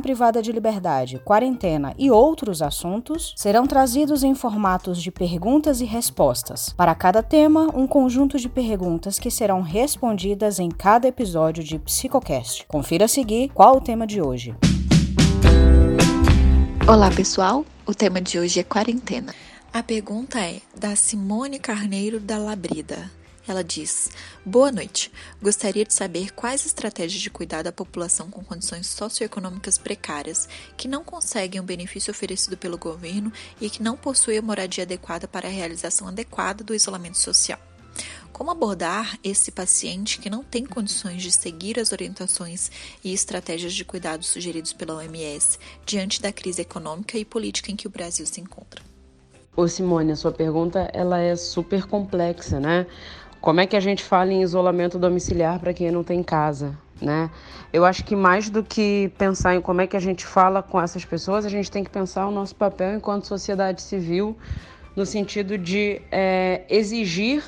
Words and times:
privada 0.00 0.42
de 0.42 0.52
liberdade, 0.52 1.18
quarentena 1.24 1.94
e 1.96 2.10
outros 2.10 2.60
assuntos 2.60 3.32
serão 3.36 3.66
trazidos 3.66 4.22
em 4.22 4.34
formatos 4.34 5.02
de 5.02 5.10
perguntas 5.10 5.80
e 5.80 5.84
respostas. 5.84 6.74
Para 6.76 6.94
cada 6.94 7.22
tema, 7.22 7.68
um 7.74 7.86
conjunto 7.86 8.38
de 8.38 8.48
perguntas 8.48 9.18
que 9.18 9.30
serão 9.30 9.62
respondidas 9.62 10.58
em 10.58 10.68
cada 10.68 11.08
episódio 11.08 11.64
de 11.64 11.78
Psicocast. 11.78 12.66
Confira 12.66 13.06
a 13.06 13.08
seguir 13.08 13.48
qual 13.54 13.76
o 13.76 13.80
tema 13.80 14.06
de 14.06 14.20
hoje. 14.20 14.54
Olá, 16.86 17.10
pessoal. 17.10 17.64
O 17.86 17.94
tema 17.94 18.20
de 18.20 18.38
hoje 18.38 18.60
é 18.60 18.64
quarentena. 18.64 19.32
A 19.72 19.82
pergunta 19.82 20.40
é 20.40 20.60
da 20.76 20.96
Simone 20.96 21.58
Carneiro 21.58 22.18
da 22.18 22.36
Labrida. 22.36 23.19
Ela 23.48 23.64
diz: 23.64 24.10
Boa 24.44 24.70
noite. 24.70 25.10
Gostaria 25.42 25.84
de 25.84 25.94
saber 25.94 26.32
quais 26.32 26.66
estratégias 26.66 27.20
de 27.20 27.30
cuidar 27.30 27.62
da 27.62 27.72
população 27.72 28.30
com 28.30 28.44
condições 28.44 28.86
socioeconômicas 28.86 29.78
precárias, 29.78 30.48
que 30.76 30.86
não 30.86 31.02
conseguem 31.02 31.60
o 31.60 31.64
benefício 31.64 32.10
oferecido 32.10 32.56
pelo 32.56 32.78
governo 32.78 33.32
e 33.60 33.70
que 33.70 33.82
não 33.82 33.96
possuem 33.96 34.38
a 34.38 34.42
moradia 34.42 34.84
adequada 34.84 35.26
para 35.26 35.48
a 35.48 35.50
realização 35.50 36.08
adequada 36.08 36.62
do 36.62 36.74
isolamento 36.74 37.18
social. 37.18 37.58
Como 38.32 38.50
abordar 38.50 39.18
esse 39.22 39.50
paciente 39.50 40.18
que 40.18 40.30
não 40.30 40.42
tem 40.42 40.64
condições 40.64 41.22
de 41.22 41.30
seguir 41.30 41.78
as 41.78 41.92
orientações 41.92 42.70
e 43.04 43.12
estratégias 43.12 43.74
de 43.74 43.84
cuidado 43.84 44.24
sugeridos 44.24 44.72
pela 44.72 44.94
OMS 44.94 45.58
diante 45.84 46.22
da 46.22 46.32
crise 46.32 46.62
econômica 46.62 47.18
e 47.18 47.24
política 47.24 47.70
em 47.70 47.76
que 47.76 47.86
o 47.86 47.90
Brasil 47.90 48.24
se 48.24 48.40
encontra? 48.40 48.82
Ô 49.54 49.66
Simone, 49.68 50.12
a 50.12 50.16
sua 50.16 50.32
pergunta 50.32 50.88
ela 50.94 51.18
é 51.18 51.34
super 51.36 51.86
complexa, 51.86 52.60
né? 52.60 52.86
Como 53.40 53.58
é 53.58 53.66
que 53.66 53.76
a 53.76 53.80
gente 53.80 54.04
fala 54.04 54.32
em 54.32 54.42
isolamento 54.42 54.98
domiciliar 54.98 55.58
para 55.58 55.72
quem 55.72 55.90
não 55.90 56.04
tem 56.04 56.22
casa? 56.22 56.76
Né? 57.00 57.30
Eu 57.72 57.86
acho 57.86 58.04
que 58.04 58.14
mais 58.14 58.50
do 58.50 58.62
que 58.62 59.10
pensar 59.16 59.54
em 59.54 59.60
como 59.62 59.80
é 59.80 59.86
que 59.86 59.96
a 59.96 60.00
gente 60.00 60.26
fala 60.26 60.62
com 60.62 60.78
essas 60.78 61.04
pessoas, 61.04 61.46
a 61.46 61.48
gente 61.48 61.70
tem 61.70 61.82
que 61.82 61.88
pensar 61.88 62.26
o 62.26 62.30
nosso 62.30 62.54
papel 62.54 62.94
enquanto 62.96 63.26
sociedade 63.26 63.80
civil, 63.80 64.36
no 64.94 65.06
sentido 65.06 65.56
de 65.56 66.02
é, 66.12 66.64
exigir 66.68 67.42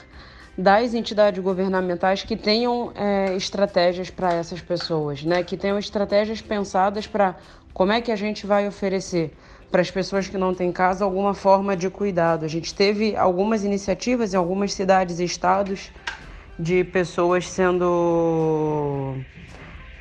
das 0.57 0.95
entidades 0.95 1.43
governamentais 1.43 2.23
que 2.23 2.37
tenham 2.37 2.93
é, 2.95 3.35
estratégias 3.37 4.09
para 4.09 4.33
essas 4.33 4.63
pessoas, 4.63 5.23
né? 5.23 5.43
que 5.43 5.59
tenham 5.59 5.79
estratégias 5.79 6.41
pensadas 6.41 7.07
para 7.07 7.37
como 7.75 7.93
é 7.93 8.01
que 8.01 8.13
a 8.13 8.17
gente 8.17 8.47
vai 8.47 8.67
oferecer 8.67 9.35
para 9.73 9.81
as 9.81 9.91
pessoas 9.91 10.29
que 10.29 10.37
não 10.37 10.55
têm 10.55 10.71
casa 10.71 11.03
alguma 11.03 11.33
forma 11.33 11.75
de 11.75 11.89
cuidado. 11.89 12.45
A 12.45 12.49
gente 12.49 12.75
teve 12.75 13.17
algumas 13.17 13.65
iniciativas 13.65 14.35
em 14.35 14.37
algumas 14.37 14.75
cidades 14.75 15.19
e 15.19 15.25
estados 15.25 15.91
de 16.59 16.85
pessoas 16.85 17.49
sendo 17.49 19.17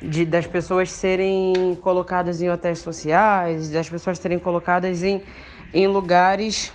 de, 0.00 0.26
das 0.26 0.46
pessoas 0.46 0.92
serem 0.92 1.74
colocadas 1.80 2.42
em 2.42 2.50
hotéis 2.50 2.80
sociais, 2.80 3.70
das 3.70 3.88
pessoas 3.88 4.18
serem 4.18 4.38
colocadas 4.38 5.02
em, 5.02 5.22
em 5.72 5.86
lugares 5.86 6.70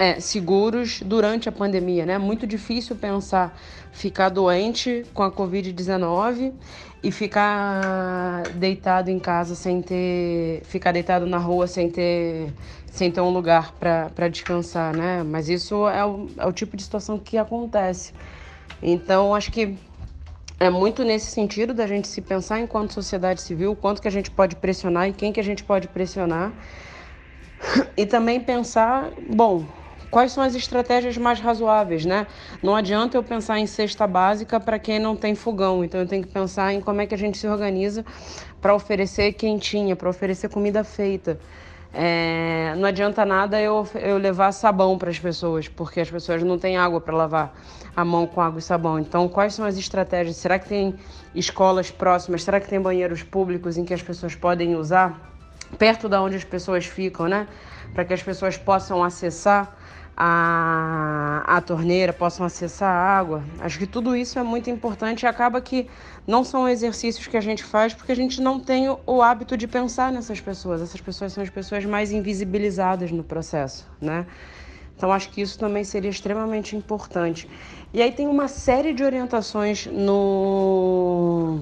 é, 0.00 0.18
seguros 0.18 1.02
durante 1.02 1.46
a 1.46 1.52
pandemia, 1.52 2.06
né? 2.06 2.16
Muito 2.16 2.46
difícil 2.46 2.96
pensar 2.96 3.54
ficar 3.92 4.30
doente 4.30 5.04
com 5.12 5.22
a 5.22 5.30
Covid-19 5.30 6.54
e 7.02 7.12
ficar 7.12 8.44
deitado 8.54 9.10
em 9.10 9.18
casa 9.18 9.54
sem 9.54 9.82
ter. 9.82 10.62
ficar 10.64 10.92
deitado 10.92 11.26
na 11.26 11.36
rua 11.36 11.66
sem 11.66 11.90
ter, 11.90 12.50
sem 12.86 13.10
ter 13.10 13.20
um 13.20 13.28
lugar 13.28 13.74
para 13.78 14.28
descansar, 14.30 14.96
né? 14.96 15.22
Mas 15.22 15.50
isso 15.50 15.86
é 15.86 16.02
o, 16.02 16.28
é 16.38 16.46
o 16.46 16.52
tipo 16.52 16.78
de 16.78 16.82
situação 16.82 17.18
que 17.18 17.36
acontece. 17.36 18.14
Então, 18.82 19.34
acho 19.34 19.52
que 19.52 19.76
é 20.58 20.70
muito 20.70 21.04
nesse 21.04 21.30
sentido 21.30 21.74
da 21.74 21.86
gente 21.86 22.08
se 22.08 22.22
pensar 22.22 22.58
enquanto 22.58 22.94
sociedade 22.94 23.42
civil, 23.42 23.76
quanto 23.76 24.00
que 24.00 24.08
a 24.08 24.10
gente 24.10 24.30
pode 24.30 24.56
pressionar 24.56 25.10
e 25.10 25.12
quem 25.12 25.30
que 25.30 25.40
a 25.40 25.44
gente 25.44 25.62
pode 25.62 25.88
pressionar. 25.88 26.52
E 27.94 28.06
também 28.06 28.40
pensar, 28.40 29.10
bom, 29.28 29.66
quais 30.10 30.32
são 30.32 30.42
as 30.42 30.54
estratégias 30.54 31.16
mais 31.16 31.40
razoáveis, 31.40 32.04
né? 32.04 32.26
Não 32.62 32.74
adianta 32.74 33.16
eu 33.16 33.22
pensar 33.22 33.58
em 33.58 33.66
cesta 33.66 34.06
básica 34.06 34.58
para 34.58 34.78
quem 34.78 34.98
não 34.98 35.14
tem 35.16 35.34
fogão, 35.34 35.84
então 35.84 36.00
eu 36.00 36.06
tenho 36.06 36.22
que 36.22 36.32
pensar 36.32 36.72
em 36.72 36.80
como 36.80 37.00
é 37.00 37.06
que 37.06 37.14
a 37.14 37.18
gente 37.18 37.38
se 37.38 37.46
organiza 37.46 38.04
para 38.60 38.74
oferecer 38.74 39.32
quentinha, 39.32 39.94
para 39.94 40.08
oferecer 40.08 40.48
comida 40.48 40.82
feita. 40.84 41.38
É, 41.92 42.72
não 42.76 42.86
adianta 42.86 43.24
nada 43.24 43.60
eu, 43.60 43.86
eu 43.94 44.16
levar 44.16 44.52
sabão 44.52 44.96
para 44.96 45.10
as 45.10 45.18
pessoas, 45.18 45.66
porque 45.66 46.00
as 46.00 46.10
pessoas 46.10 46.42
não 46.42 46.56
têm 46.56 46.76
água 46.76 47.00
para 47.00 47.16
lavar 47.16 47.52
a 47.96 48.04
mão 48.04 48.26
com 48.26 48.40
água 48.40 48.60
e 48.60 48.62
sabão. 48.62 48.98
Então, 48.98 49.28
quais 49.28 49.54
são 49.54 49.64
as 49.64 49.76
estratégias? 49.76 50.36
Será 50.36 50.58
que 50.58 50.68
tem 50.68 50.94
escolas 51.34 51.90
próximas? 51.90 52.44
Será 52.44 52.60
que 52.60 52.68
tem 52.68 52.80
banheiros 52.80 53.22
públicos 53.22 53.76
em 53.76 53.84
que 53.84 53.92
as 53.92 54.02
pessoas 54.02 54.36
podem 54.36 54.76
usar? 54.76 55.29
Perto 55.78 56.08
da 56.08 56.20
onde 56.22 56.36
as 56.36 56.44
pessoas 56.44 56.84
ficam, 56.86 57.28
né? 57.28 57.48
Para 57.94 58.04
que 58.04 58.14
as 58.14 58.22
pessoas 58.22 58.56
possam 58.56 59.02
acessar 59.02 59.76
a, 60.22 61.42
a 61.46 61.60
torneira, 61.62 62.12
possam 62.12 62.44
acessar 62.44 62.90
a 62.90 63.18
água. 63.18 63.42
Acho 63.58 63.78
que 63.78 63.86
tudo 63.86 64.14
isso 64.14 64.38
é 64.38 64.42
muito 64.42 64.68
importante 64.68 65.22
e 65.22 65.26
acaba 65.26 65.62
que 65.62 65.88
não 66.26 66.44
são 66.44 66.68
exercícios 66.68 67.26
que 67.26 67.38
a 67.38 67.40
gente 67.40 67.64
faz 67.64 67.94
porque 67.94 68.12
a 68.12 68.14
gente 68.14 68.38
não 68.40 68.60
tem 68.60 68.86
o 69.06 69.22
hábito 69.22 69.56
de 69.56 69.66
pensar 69.66 70.12
nessas 70.12 70.38
pessoas. 70.38 70.82
Essas 70.82 71.00
pessoas 71.00 71.32
são 71.32 71.42
as 71.42 71.48
pessoas 71.48 71.86
mais 71.86 72.12
invisibilizadas 72.12 73.10
no 73.10 73.24
processo, 73.24 73.88
né? 73.98 74.26
Então 74.94 75.10
acho 75.10 75.30
que 75.30 75.40
isso 75.40 75.58
também 75.58 75.84
seria 75.84 76.10
extremamente 76.10 76.76
importante. 76.76 77.48
E 77.90 78.02
aí 78.02 78.12
tem 78.12 78.28
uma 78.28 78.46
série 78.46 78.92
de 78.92 79.02
orientações 79.02 79.86
no 79.86 81.60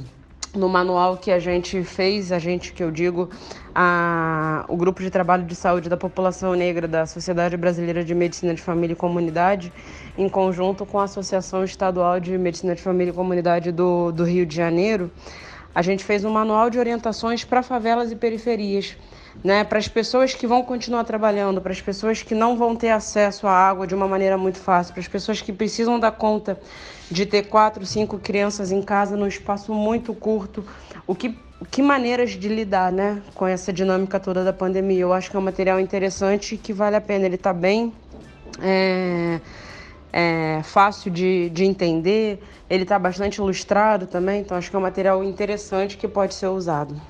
no 0.55 0.69
manual 0.69 1.17
que 1.17 1.31
a 1.31 1.39
gente 1.39 1.83
fez, 1.85 2.33
a 2.33 2.39
gente 2.39 2.73
que 2.73 2.83
eu 2.83 2.91
digo, 2.91 3.29
a, 3.75 4.65
o 4.69 4.77
grupo 4.77 5.03
de 5.03 5.11
trabalho 5.11 5.45
de 5.45 5.55
saúde 5.55 5.89
da 5.89 5.97
população 5.97 6.55
negra 6.55 6.89
da 6.89 7.07
Sociedade 7.07 7.57
Brasileira 7.57 8.05
de 8.05 8.15
Medicina 8.15 8.55
de 8.55 8.63
Família 8.63 8.95
e 8.95 8.97
Comunidade, 8.97 9.73
em 10.17 10.29
conjunto 10.29 10.85
com 10.87 10.99
a 10.99 11.05
Associação 11.05 11.65
Estadual 11.65 12.19
de 12.19 12.37
Medicina 12.37 12.75
de 12.75 12.83
Família 12.83 13.11
e 13.11 13.15
Comunidade 13.15 13.71
do, 13.71 14.11
do 14.13 14.25
Rio 14.25 14.47
de 14.47 14.57
Janeiro, 14.57 15.11
a 15.75 15.83
gente 15.83 16.05
fez 16.05 16.25
um 16.25 16.31
manual 16.31 16.71
de 16.71 16.79
orientações 16.79 17.45
para 17.45 17.63
favelas 17.63 18.11
e 18.11 18.17
periferias. 18.17 18.97
Né, 19.45 19.63
para 19.63 19.79
as 19.79 19.87
pessoas 19.87 20.35
que 20.35 20.49
vão 20.49 20.65
continuar 20.65 21.05
trabalhando, 21.05 21.61
para 21.61 21.71
as 21.71 21.81
pessoas 21.81 22.23
que 22.23 22.35
não 22.35 22.57
vão 22.57 22.75
ter 22.75 22.89
acesso 22.89 23.47
à 23.47 23.53
água 23.53 23.87
de 23.87 23.95
uma 23.95 24.09
maneira 24.09 24.37
muito 24.37 24.59
fácil, 24.59 24.93
para 24.93 25.01
as 25.01 25.07
pessoas 25.07 25.41
que 25.41 25.53
precisam 25.53 26.01
dar 26.01 26.11
conta 26.11 26.59
de 27.09 27.25
ter 27.25 27.45
quatro, 27.45 27.87
cinco 27.87 28.19
crianças 28.19 28.73
em 28.73 28.83
casa 28.83 29.17
num 29.17 29.29
espaço 29.29 29.73
muito 29.73 30.13
curto. 30.13 30.65
O 31.07 31.15
que, 31.15 31.39
que 31.71 31.81
maneiras 31.83 32.31
de 32.31 32.49
lidar 32.49 32.91
né, 32.91 33.23
com 33.33 33.47
essa 33.47 33.73
dinâmica 33.73 34.19
toda 34.19 34.43
da 34.43 34.53
pandemia? 34.53 35.03
Eu 35.03 35.13
acho 35.13 35.31
que 35.31 35.37
é 35.37 35.39
um 35.39 35.43
material 35.43 35.79
interessante 35.79 36.57
que 36.57 36.73
vale 36.73 36.97
a 36.97 37.01
pena. 37.01 37.25
Ele 37.25 37.37
está 37.37 37.53
bem 37.53 37.93
é, 38.61 39.41
é, 40.19 40.65
fácil 40.65 41.13
de, 41.13 41.49
de 41.51 41.65
entender, 41.65 42.43
ele 42.69 42.83
está 42.83 42.99
bastante 42.99 43.37
ilustrado 43.37 44.09
também, 44.09 44.41
então 44.41 44.57
acho 44.57 44.69
que 44.69 44.75
é 44.75 44.79
um 44.79 44.83
material 44.83 45.23
interessante 45.23 45.97
que 45.97 46.09
pode 46.09 46.35
ser 46.35 46.49
usado. 46.49 47.01